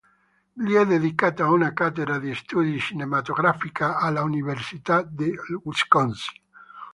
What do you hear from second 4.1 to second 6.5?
Università del Wisconsin.